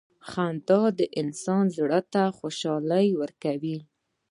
[0.29, 3.77] •خندا د انسان زړۀ ته خوشحالي ورکوي.